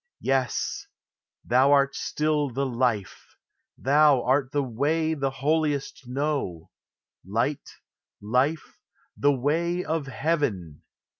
[0.21, 0.87] Yes;
[1.45, 3.35] thou art still the Life,
[3.77, 6.71] thou art the Way The holiest know;
[7.23, 7.69] Light,
[8.19, 8.79] Life,
[9.15, 10.81] the Way of heaven!